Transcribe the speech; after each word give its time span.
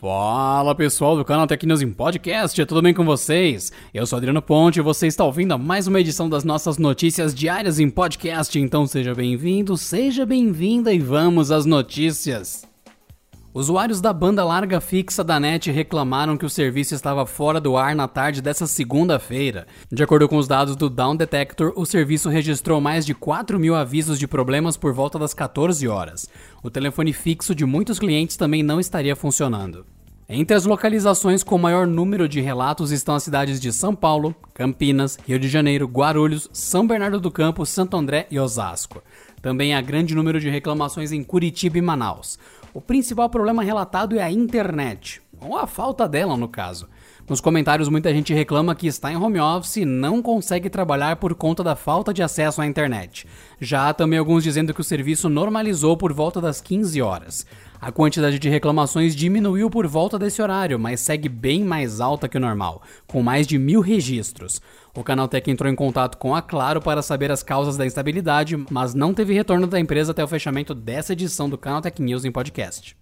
Fala 0.00 0.74
pessoal 0.74 1.16
do 1.16 1.24
canal 1.24 1.46
Tech 1.46 1.66
News 1.66 1.82
em 1.82 1.92
Podcast, 1.92 2.64
tudo 2.64 2.80
bem 2.80 2.94
com 2.94 3.04
vocês? 3.04 3.70
Eu 3.92 4.06
sou 4.06 4.16
Adriano 4.16 4.40
Ponte 4.40 4.78
e 4.78 4.82
você 4.82 5.06
está 5.06 5.24
ouvindo 5.24 5.52
a 5.52 5.58
mais 5.58 5.86
uma 5.86 6.00
edição 6.00 6.28
das 6.28 6.44
nossas 6.44 6.78
notícias 6.78 7.34
diárias 7.34 7.78
em 7.78 7.90
podcast, 7.90 8.58
então 8.58 8.86
seja 8.86 9.14
bem-vindo, 9.14 9.76
seja 9.76 10.24
bem-vinda 10.24 10.92
e 10.92 10.98
vamos 10.98 11.50
às 11.50 11.66
notícias. 11.66 12.71
Usuários 13.54 14.00
da 14.00 14.14
banda 14.14 14.42
larga 14.42 14.80
fixa 14.80 15.22
da 15.22 15.38
NET 15.38 15.70
reclamaram 15.70 16.38
que 16.38 16.46
o 16.46 16.48
serviço 16.48 16.94
estava 16.94 17.26
fora 17.26 17.60
do 17.60 17.76
ar 17.76 17.94
na 17.94 18.08
tarde 18.08 18.40
dessa 18.40 18.66
segunda-feira. 18.66 19.66
De 19.92 20.02
acordo 20.02 20.26
com 20.26 20.38
os 20.38 20.48
dados 20.48 20.74
do 20.74 20.88
Down 20.88 21.16
Detector, 21.16 21.70
o 21.76 21.84
serviço 21.84 22.30
registrou 22.30 22.80
mais 22.80 23.04
de 23.04 23.12
4 23.12 23.58
mil 23.58 23.74
avisos 23.74 24.18
de 24.18 24.26
problemas 24.26 24.78
por 24.78 24.94
volta 24.94 25.18
das 25.18 25.34
14 25.34 25.86
horas. 25.86 26.26
O 26.62 26.70
telefone 26.70 27.12
fixo 27.12 27.54
de 27.54 27.66
muitos 27.66 27.98
clientes 27.98 28.38
também 28.38 28.62
não 28.62 28.80
estaria 28.80 29.14
funcionando. 29.14 29.84
Entre 30.26 30.56
as 30.56 30.64
localizações 30.64 31.42
com 31.42 31.58
maior 31.58 31.86
número 31.86 32.26
de 32.26 32.40
relatos 32.40 32.90
estão 32.90 33.14
as 33.14 33.22
cidades 33.22 33.60
de 33.60 33.70
São 33.70 33.94
Paulo, 33.94 34.34
Campinas, 34.54 35.18
Rio 35.26 35.38
de 35.38 35.46
Janeiro, 35.46 35.86
Guarulhos, 35.86 36.48
São 36.54 36.86
Bernardo 36.86 37.20
do 37.20 37.30
Campo, 37.30 37.66
Santo 37.66 37.98
André 37.98 38.26
e 38.30 38.38
Osasco. 38.38 39.02
Também 39.42 39.74
há 39.74 39.80
grande 39.82 40.14
número 40.14 40.40
de 40.40 40.48
reclamações 40.48 41.12
em 41.12 41.22
Curitiba 41.22 41.76
e 41.76 41.82
Manaus. 41.82 42.38
O 42.74 42.80
principal 42.80 43.28
problema 43.28 43.62
relatado 43.62 44.18
é 44.18 44.22
a 44.22 44.30
internet, 44.30 45.20
ou 45.44 45.56
a 45.56 45.66
falta 45.66 46.08
dela 46.08 46.36
no 46.36 46.48
caso. 46.48 46.88
Nos 47.28 47.40
comentários, 47.40 47.88
muita 47.88 48.12
gente 48.12 48.34
reclama 48.34 48.74
que 48.74 48.86
está 48.86 49.12
em 49.12 49.16
home 49.16 49.38
office 49.38 49.76
e 49.76 49.84
não 49.84 50.20
consegue 50.20 50.68
trabalhar 50.68 51.16
por 51.16 51.34
conta 51.34 51.62
da 51.62 51.76
falta 51.76 52.12
de 52.12 52.22
acesso 52.22 52.60
à 52.60 52.66
internet. 52.66 53.26
Já 53.60 53.88
há 53.88 53.94
também 53.94 54.18
alguns 54.18 54.42
dizendo 54.42 54.74
que 54.74 54.80
o 54.80 54.84
serviço 54.84 55.28
normalizou 55.28 55.96
por 55.96 56.12
volta 56.12 56.40
das 56.40 56.60
15 56.60 57.00
horas. 57.00 57.46
A 57.80 57.90
quantidade 57.90 58.38
de 58.38 58.48
reclamações 58.48 59.14
diminuiu 59.14 59.70
por 59.70 59.86
volta 59.86 60.18
desse 60.18 60.42
horário, 60.42 60.78
mas 60.78 61.00
segue 61.00 61.28
bem 61.28 61.64
mais 61.64 62.00
alta 62.00 62.28
que 62.28 62.36
o 62.36 62.40
normal, 62.40 62.82
com 63.06 63.22
mais 63.22 63.46
de 63.46 63.58
mil 63.58 63.80
registros. 63.80 64.60
O 64.94 65.02
Canaltech 65.02 65.50
entrou 65.50 65.70
em 65.70 65.74
contato 65.74 66.18
com 66.18 66.34
a 66.34 66.42
Claro 66.42 66.80
para 66.80 67.02
saber 67.02 67.30
as 67.32 67.42
causas 67.42 67.76
da 67.76 67.86
instabilidade, 67.86 68.56
mas 68.70 68.94
não 68.94 69.14
teve 69.14 69.34
retorno 69.34 69.66
da 69.66 69.80
empresa 69.80 70.12
até 70.12 70.22
o 70.22 70.28
fechamento 70.28 70.74
dessa 70.74 71.12
edição 71.12 71.48
do 71.48 71.58
Canaltech 71.58 72.00
News 72.00 72.24
em 72.24 72.30
podcast. 72.30 73.01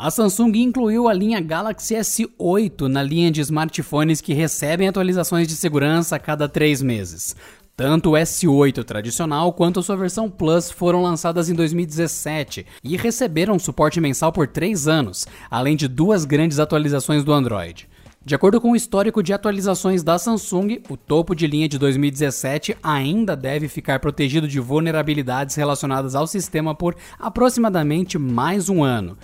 A 0.00 0.12
Samsung 0.12 0.52
incluiu 0.58 1.08
a 1.08 1.12
linha 1.12 1.40
Galaxy 1.40 1.96
S8 1.96 2.82
na 2.82 3.02
linha 3.02 3.32
de 3.32 3.40
smartphones 3.40 4.20
que 4.20 4.32
recebem 4.32 4.86
atualizações 4.86 5.48
de 5.48 5.56
segurança 5.56 6.14
a 6.14 6.20
cada 6.20 6.48
três 6.48 6.80
meses. 6.80 7.34
Tanto 7.76 8.10
o 8.10 8.12
S8 8.12 8.84
tradicional 8.84 9.52
quanto 9.52 9.82
sua 9.82 9.96
versão 9.96 10.30
Plus 10.30 10.70
foram 10.70 11.02
lançadas 11.02 11.50
em 11.50 11.54
2017 11.54 12.64
e 12.84 12.96
receberam 12.96 13.58
suporte 13.58 14.00
mensal 14.00 14.30
por 14.30 14.46
3 14.46 14.86
anos, 14.86 15.26
além 15.50 15.74
de 15.74 15.88
duas 15.88 16.24
grandes 16.24 16.60
atualizações 16.60 17.24
do 17.24 17.32
Android. 17.32 17.88
De 18.24 18.36
acordo 18.36 18.60
com 18.60 18.70
o 18.70 18.76
histórico 18.76 19.20
de 19.20 19.32
atualizações 19.32 20.04
da 20.04 20.16
Samsung, 20.16 20.80
o 20.88 20.96
topo 20.96 21.34
de 21.34 21.48
linha 21.48 21.68
de 21.68 21.76
2017 21.76 22.76
ainda 22.84 23.34
deve 23.34 23.66
ficar 23.66 23.98
protegido 23.98 24.46
de 24.46 24.60
vulnerabilidades 24.60 25.56
relacionadas 25.56 26.14
ao 26.14 26.26
sistema 26.28 26.72
por 26.72 26.94
aproximadamente 27.18 28.16
mais 28.16 28.68
um 28.68 28.84
ano. 28.84 29.18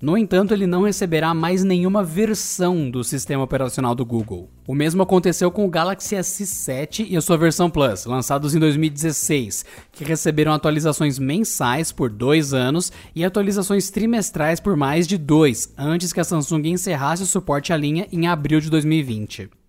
No 0.00 0.16
entanto, 0.16 0.54
ele 0.54 0.66
não 0.66 0.84
receberá 0.84 1.34
mais 1.34 1.62
nenhuma 1.62 2.02
versão 2.02 2.90
do 2.90 3.04
sistema 3.04 3.44
operacional 3.44 3.94
do 3.94 4.02
Google. 4.02 4.48
O 4.66 4.74
mesmo 4.74 5.02
aconteceu 5.02 5.50
com 5.50 5.66
o 5.66 5.68
Galaxy 5.68 6.14
S7 6.14 7.06
e 7.10 7.18
a 7.18 7.20
sua 7.20 7.36
versão 7.36 7.68
Plus, 7.68 8.06
lançados 8.06 8.54
em 8.54 8.58
2016, 8.58 9.62
que 9.92 10.02
receberam 10.02 10.54
atualizações 10.54 11.18
mensais 11.18 11.92
por 11.92 12.08
dois 12.08 12.54
anos 12.54 12.90
e 13.14 13.22
atualizações 13.22 13.90
trimestrais 13.90 14.58
por 14.58 14.74
mais 14.74 15.06
de 15.06 15.18
dois, 15.18 15.70
antes 15.76 16.14
que 16.14 16.20
a 16.20 16.24
Samsung 16.24 16.68
encerrasse 16.68 17.22
o 17.22 17.26
suporte 17.26 17.70
à 17.70 17.76
linha 17.76 18.08
em 18.10 18.26
abril 18.26 18.58
de 18.58 18.70
2020. 18.70 19.59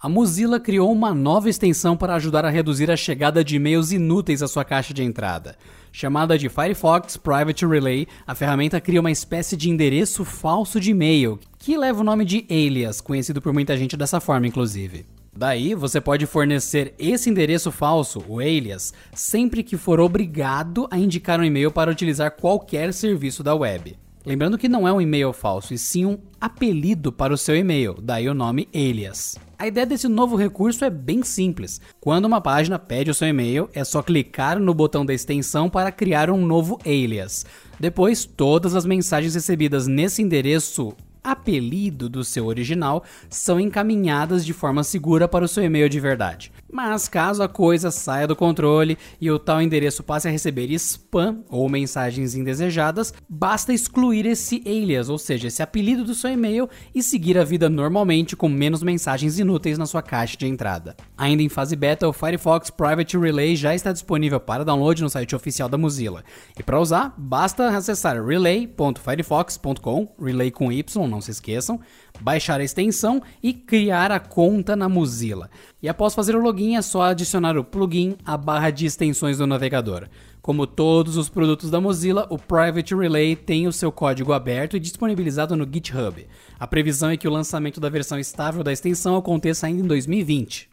A 0.00 0.08
Mozilla 0.08 0.60
criou 0.60 0.92
uma 0.92 1.12
nova 1.12 1.50
extensão 1.50 1.96
para 1.96 2.14
ajudar 2.14 2.44
a 2.44 2.50
reduzir 2.50 2.88
a 2.88 2.96
chegada 2.96 3.42
de 3.42 3.56
e-mails 3.56 3.90
inúteis 3.90 4.44
à 4.44 4.46
sua 4.46 4.64
caixa 4.64 4.94
de 4.94 5.02
entrada. 5.02 5.56
Chamada 5.90 6.38
de 6.38 6.48
Firefox 6.48 7.16
Private 7.16 7.66
Relay, 7.66 8.06
a 8.24 8.32
ferramenta 8.32 8.80
cria 8.80 9.00
uma 9.00 9.10
espécie 9.10 9.56
de 9.56 9.68
endereço 9.68 10.24
falso 10.24 10.78
de 10.78 10.92
e-mail, 10.92 11.40
que 11.58 11.76
leva 11.76 12.00
o 12.00 12.04
nome 12.04 12.24
de 12.24 12.46
alias, 12.48 13.00
conhecido 13.00 13.42
por 13.42 13.52
muita 13.52 13.76
gente 13.76 13.96
dessa 13.96 14.20
forma, 14.20 14.46
inclusive. 14.46 15.04
Daí, 15.36 15.74
você 15.74 16.00
pode 16.00 16.26
fornecer 16.26 16.94
esse 16.96 17.28
endereço 17.28 17.72
falso, 17.72 18.22
o 18.28 18.38
alias, 18.38 18.94
sempre 19.12 19.64
que 19.64 19.76
for 19.76 19.98
obrigado 19.98 20.86
a 20.92 20.96
indicar 20.96 21.40
um 21.40 21.44
e-mail 21.44 21.72
para 21.72 21.90
utilizar 21.90 22.30
qualquer 22.30 22.92
serviço 22.92 23.42
da 23.42 23.52
web. 23.52 23.98
Lembrando 24.28 24.58
que 24.58 24.68
não 24.68 24.86
é 24.86 24.92
um 24.92 25.00
e-mail 25.00 25.32
falso, 25.32 25.72
e 25.72 25.78
sim 25.78 26.04
um 26.04 26.18
apelido 26.38 27.10
para 27.10 27.32
o 27.32 27.38
seu 27.38 27.56
e-mail, 27.56 27.96
daí 27.98 28.28
o 28.28 28.34
nome 28.34 28.68
alias. 28.74 29.38
A 29.58 29.66
ideia 29.66 29.86
desse 29.86 30.06
novo 30.06 30.36
recurso 30.36 30.84
é 30.84 30.90
bem 30.90 31.22
simples. 31.22 31.80
Quando 31.98 32.26
uma 32.26 32.38
página 32.38 32.78
pede 32.78 33.10
o 33.10 33.14
seu 33.14 33.26
e-mail, 33.26 33.70
é 33.72 33.82
só 33.84 34.02
clicar 34.02 34.60
no 34.60 34.74
botão 34.74 35.06
da 35.06 35.14
extensão 35.14 35.70
para 35.70 35.90
criar 35.90 36.28
um 36.28 36.44
novo 36.44 36.78
alias. 36.84 37.46
Depois, 37.80 38.26
todas 38.26 38.74
as 38.74 38.84
mensagens 38.84 39.34
recebidas 39.34 39.86
nesse 39.86 40.20
endereço 40.20 40.94
apelido 41.24 42.06
do 42.06 42.22
seu 42.22 42.46
original 42.46 43.04
são 43.30 43.58
encaminhadas 43.58 44.44
de 44.44 44.52
forma 44.52 44.84
segura 44.84 45.26
para 45.26 45.46
o 45.46 45.48
seu 45.48 45.64
e-mail 45.64 45.88
de 45.88 46.00
verdade. 46.00 46.52
Mas 46.70 47.08
caso 47.08 47.42
a 47.42 47.48
coisa 47.48 47.90
saia 47.90 48.26
do 48.26 48.36
controle 48.36 48.98
e 49.20 49.30
o 49.30 49.38
tal 49.38 49.62
endereço 49.62 50.02
passe 50.02 50.28
a 50.28 50.30
receber 50.30 50.70
spam 50.72 51.42
ou 51.48 51.66
mensagens 51.68 52.34
indesejadas, 52.34 53.14
basta 53.28 53.72
excluir 53.72 54.26
esse 54.26 54.62
alias, 54.66 55.08
ou 55.08 55.16
seja, 55.16 55.48
esse 55.48 55.62
apelido 55.62 56.04
do 56.04 56.14
seu 56.14 56.30
e-mail 56.30 56.68
e 56.94 57.02
seguir 57.02 57.38
a 57.38 57.44
vida 57.44 57.70
normalmente 57.70 58.36
com 58.36 58.48
menos 58.48 58.82
mensagens 58.82 59.38
inúteis 59.38 59.78
na 59.78 59.86
sua 59.86 60.02
caixa 60.02 60.36
de 60.36 60.46
entrada. 60.46 60.94
Ainda 61.16 61.42
em 61.42 61.48
fase 61.48 61.74
beta, 61.74 62.06
o 62.06 62.12
Firefox 62.12 62.68
Private 62.70 63.16
Relay 63.16 63.56
já 63.56 63.74
está 63.74 63.90
disponível 63.90 64.38
para 64.38 64.64
download 64.64 65.02
no 65.02 65.08
site 65.08 65.34
oficial 65.34 65.68
da 65.68 65.78
Mozilla. 65.78 66.22
E 66.58 66.62
para 66.62 66.78
usar, 66.78 67.14
basta 67.16 67.68
acessar 67.68 68.22
relay.firefox.com, 68.22 70.14
relay 70.20 70.50
com 70.50 70.70
Y, 70.70 71.08
não 71.08 71.20
se 71.22 71.30
esqueçam, 71.30 71.80
baixar 72.20 72.60
a 72.60 72.64
extensão 72.64 73.22
e 73.42 73.52
criar 73.52 74.10
a 74.12 74.20
conta 74.20 74.76
na 74.76 74.88
Mozilla. 74.88 75.50
E 75.80 75.88
após 75.88 76.12
fazer 76.12 76.34
o 76.34 76.40
login 76.40 76.74
é 76.74 76.82
só 76.82 77.02
adicionar 77.02 77.56
o 77.56 77.62
plugin 77.62 78.16
à 78.24 78.36
barra 78.36 78.70
de 78.70 78.84
extensões 78.84 79.38
do 79.38 79.46
navegador. 79.46 80.08
Como 80.42 80.66
todos 80.66 81.16
os 81.16 81.28
produtos 81.28 81.70
da 81.70 81.80
Mozilla, 81.80 82.26
o 82.30 82.38
Private 82.38 82.96
Relay 82.96 83.36
tem 83.36 83.68
o 83.68 83.72
seu 83.72 83.92
código 83.92 84.32
aberto 84.32 84.76
e 84.76 84.80
disponibilizado 84.80 85.54
no 85.54 85.68
GitHub. 85.70 86.26
A 86.58 86.66
previsão 86.66 87.10
é 87.10 87.16
que 87.16 87.28
o 87.28 87.30
lançamento 87.30 87.78
da 87.78 87.88
versão 87.88 88.18
estável 88.18 88.64
da 88.64 88.72
extensão 88.72 89.16
aconteça 89.16 89.68
ainda 89.68 89.82
em 89.82 89.86
2020. 89.86 90.67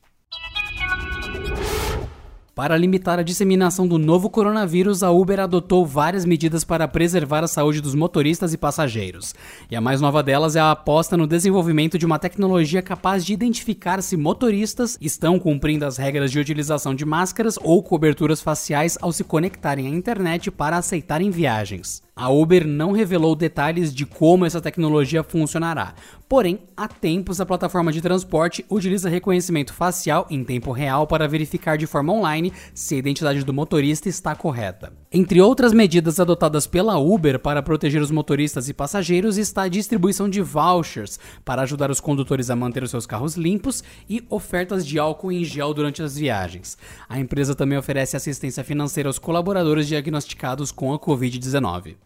Para 2.55 2.77
limitar 2.77 3.19
a 3.19 3.21
disseminação 3.21 3.85
do 3.85 3.97
novo 3.97 4.29
coronavírus, 4.29 5.03
a 5.03 5.11
Uber 5.11 5.41
adotou 5.41 5.85
várias 5.85 6.23
medidas 6.23 6.63
para 6.63 6.87
preservar 6.87 7.43
a 7.43 7.49
saúde 7.49 7.81
dos 7.81 7.93
motoristas 7.93 8.53
e 8.53 8.57
passageiros. 8.57 9.35
E 9.69 9.75
a 9.75 9.81
mais 9.81 9.99
nova 9.99 10.23
delas 10.23 10.55
é 10.55 10.61
a 10.61 10.71
aposta 10.71 11.17
no 11.17 11.27
desenvolvimento 11.27 11.97
de 11.97 12.05
uma 12.05 12.17
tecnologia 12.17 12.81
capaz 12.81 13.25
de 13.25 13.33
identificar 13.33 14.01
se 14.01 14.15
motoristas 14.15 14.97
estão 15.01 15.37
cumprindo 15.37 15.83
as 15.83 15.97
regras 15.97 16.31
de 16.31 16.39
utilização 16.39 16.95
de 16.95 17.03
máscaras 17.03 17.59
ou 17.61 17.83
coberturas 17.83 18.39
faciais 18.39 18.97
ao 19.01 19.11
se 19.11 19.25
conectarem 19.25 19.87
à 19.87 19.89
internet 19.89 20.49
para 20.49 20.77
aceitarem 20.77 21.29
viagens. 21.31 22.01
A 22.15 22.29
Uber 22.29 22.65
não 22.65 22.93
revelou 22.93 23.35
detalhes 23.35 23.93
de 23.93 24.05
como 24.05 24.45
essa 24.45 24.61
tecnologia 24.61 25.21
funcionará. 25.21 25.93
Porém, 26.27 26.59
há 26.75 26.87
tempos 26.87 27.39
a 27.39 27.45
plataforma 27.45 27.91
de 27.91 28.01
transporte 28.01 28.65
utiliza 28.67 29.07
reconhecimento 29.07 29.71
facial 29.71 30.25
em 30.27 30.43
tempo 30.43 30.71
real 30.71 31.05
para 31.05 31.27
verificar 31.27 31.77
de 31.77 31.85
forma 31.85 32.11
online 32.11 32.51
se 32.73 32.95
a 32.95 32.97
identidade 32.97 33.43
do 33.43 33.53
motorista 33.53 34.09
está 34.09 34.35
correta. 34.35 34.91
Entre 35.11 35.39
outras 35.39 35.71
medidas 35.71 36.19
adotadas 36.19 36.65
pela 36.65 36.97
Uber 36.97 37.37
para 37.37 37.61
proteger 37.61 38.01
os 38.01 38.09
motoristas 38.09 38.67
e 38.67 38.73
passageiros 38.73 39.37
está 39.37 39.63
a 39.63 39.67
distribuição 39.67 40.27
de 40.27 40.41
vouchers 40.41 41.19
para 41.43 41.61
ajudar 41.61 41.91
os 41.91 42.01
condutores 42.01 42.49
a 42.49 42.55
manter 42.55 42.81
os 42.81 42.89
seus 42.89 43.05
carros 43.05 43.35
limpos 43.35 43.83
e 44.09 44.25
ofertas 44.27 44.83
de 44.83 44.97
álcool 44.97 45.31
em 45.31 45.43
gel 45.43 45.75
durante 45.75 46.01
as 46.01 46.17
viagens. 46.17 46.75
A 47.07 47.19
empresa 47.19 47.53
também 47.53 47.77
oferece 47.77 48.17
assistência 48.17 48.63
financeira 48.63 49.07
aos 49.07 49.19
colaboradores 49.19 49.87
diagnosticados 49.87 50.71
com 50.71 50.91
a 50.91 50.99
Covid-19. 50.99 51.97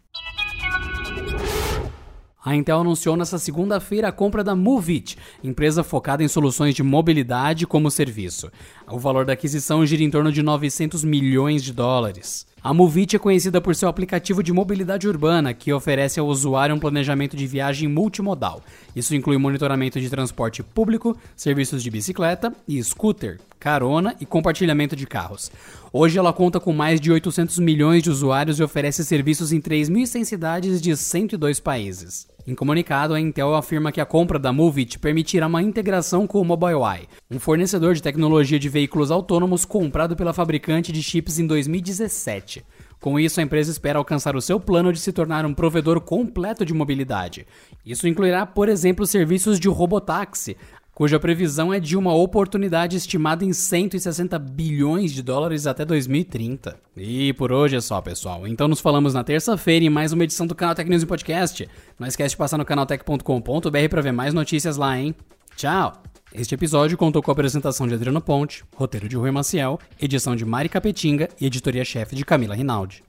A 2.44 2.56
Intel 2.56 2.80
anunciou 2.80 3.18
nesta 3.18 3.38
segunda-feira 3.38 4.08
a 4.08 4.12
compra 4.14 4.46
da 4.46 4.56
Movit, 4.56 5.18
empresa 5.44 5.84
focada 5.84 6.24
em 6.24 6.28
soluções 6.30 6.74
de 6.74 6.82
mobilidade 6.82 7.68
como 7.68 7.92
serviço. 7.92 8.50
O 8.90 8.98
valor 8.98 9.26
da 9.26 9.34
aquisição 9.34 9.86
gira 9.86 10.04
em 10.04 10.10
torno 10.10 10.32
de 10.32 10.42
900 10.42 11.04
milhões 11.04 11.62
de 11.62 11.74
dólares. 11.74 12.48
A 12.64 12.74
Movit 12.74 13.18
é 13.18 13.20
conhecida 13.20 13.60
por 13.60 13.76
seu 13.76 13.90
aplicativo 13.90 14.42
de 14.42 14.54
mobilidade 14.54 15.06
urbana, 15.06 15.54
que 15.54 15.74
oferece 15.74 16.18
ao 16.18 16.28
usuário 16.28 16.74
um 16.74 16.80
planejamento 16.80 17.36
de 17.36 17.46
viagem 17.46 17.90
multimodal. 17.90 18.62
Isso 18.96 19.14
inclui 19.14 19.38
monitoramento 19.38 20.00
de 20.00 20.10
transporte 20.10 20.64
público, 20.64 21.18
serviços 21.36 21.84
de 21.84 21.90
bicicleta 21.90 22.54
e 22.66 22.82
scooter, 22.82 23.40
carona 23.60 24.16
e 24.20 24.26
compartilhamento 24.26 24.96
de 24.96 25.06
carros. 25.06 25.52
Hoje 25.92 26.18
ela 26.18 26.32
conta 26.32 26.60
com 26.60 26.72
mais 26.72 27.02
de 27.02 27.12
800 27.12 27.60
milhões 27.60 28.02
de 28.02 28.10
usuários 28.10 28.60
e 28.60 28.64
oferece 28.64 29.04
serviços 29.04 29.52
em 29.52 29.60
3.100 29.60 30.24
cidades 30.24 30.82
de 30.82 30.96
102 30.96 31.60
países. 31.60 32.28
Em 32.48 32.56
comunicado, 32.56 33.14
a 33.14 33.20
Intel 33.20 33.54
afirma 33.54 33.92
que 33.92 34.02
a 34.02 34.06
compra 34.06 34.40
da 34.40 34.54
Movit 34.54 34.98
permitirá 34.98 35.46
uma 35.46 35.62
integração 35.62 36.26
com 36.26 36.42
o 36.42 36.46
Mobileye, 36.46 37.08
um 37.30 37.40
fornecedor 37.40 37.94
de 37.94 38.02
tecnologia 38.02 38.58
de 38.58 38.70
veículos 38.70 39.12
autônomos 39.12 39.66
comprado 39.66 40.16
pela 40.16 40.34
fabricante 40.34 40.92
de 40.92 41.04
chips 41.04 41.38
em 41.38 41.46
2017. 41.46 42.64
Com 43.00 43.18
isso, 43.18 43.40
a 43.40 43.44
empresa 43.44 43.72
espera 43.72 43.98
alcançar 43.98 44.36
o 44.36 44.42
seu 44.42 44.60
plano 44.60 44.92
de 44.92 45.00
se 45.00 45.14
tornar 45.14 45.46
um 45.46 45.54
provedor 45.54 46.02
completo 46.02 46.66
de 46.66 46.74
mobilidade. 46.74 47.48
Isso 47.86 48.08
incluirá, 48.08 48.46
por 48.46 48.68
exemplo, 48.68 49.06
serviços 49.08 49.58
de 49.58 49.70
robotáxi, 49.70 50.58
cuja 51.00 51.18
previsão 51.18 51.74
é 51.74 51.80
de 51.80 51.96
uma 51.96 52.14
oportunidade 52.14 52.98
estimada 52.98 53.46
em 53.46 53.54
160 53.54 54.38
bilhões 54.38 55.14
de 55.14 55.24
dólares 55.24 55.66
até 55.66 55.86
2030. 55.86 56.78
E 56.98 57.32
por 57.36 57.54
hoje 57.54 57.78
é 57.78 57.80
só, 57.80 58.02
pessoal. 58.02 58.46
Então 58.46 58.68
nos 58.68 58.82
falamos 58.82 59.14
na 59.14 59.24
terça-feira 59.24 59.86
em 59.86 59.90
mais 59.90 60.12
uma 60.12 60.26
edição 60.26 60.46
do 60.46 60.54
Canal 60.54 60.76
Tech 60.76 60.90
News 60.90 61.02
em 61.02 61.06
Podcast. 61.06 61.70
Não 61.98 62.06
esquece 62.06 62.32
de 62.32 62.38
passar 62.38 62.58
no 62.58 62.66
canaltech.com.br 62.66 63.90
para 63.90 64.02
ver 64.02 64.12
mais 64.12 64.34
notícias 64.34 64.76
lá, 64.76 65.00
hein? 65.00 65.16
Tchau! 65.56 66.04
Este 66.34 66.54
episódio 66.54 66.98
contou 66.98 67.24
com 67.24 67.32
a 67.32 67.34
apresentação 67.34 67.88
de 67.88 67.94
Adriano 67.94 68.20
Ponte, 68.20 68.66
roteiro 68.76 69.08
de 69.08 69.16
Rui 69.16 69.32
Maciel, 69.32 69.80
edição 70.02 70.36
de 70.36 70.44
Mari 70.44 70.68
Capetinga 70.68 71.30
e 71.40 71.46
editoria-chefe 71.46 72.14
de 72.14 72.26
Camila 72.26 72.56
Rinaldi. 72.56 73.09